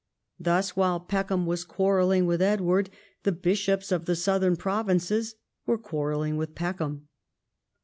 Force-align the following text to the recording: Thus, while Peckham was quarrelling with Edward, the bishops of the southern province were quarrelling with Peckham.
Thus, 0.39 0.75
while 0.75 0.99
Peckham 0.99 1.45
was 1.45 1.63
quarrelling 1.63 2.25
with 2.25 2.41
Edward, 2.41 2.89
the 3.21 3.31
bishops 3.31 3.91
of 3.91 4.05
the 4.05 4.15
southern 4.15 4.55
province 4.55 5.35
were 5.67 5.77
quarrelling 5.77 6.37
with 6.37 6.55
Peckham. 6.55 7.07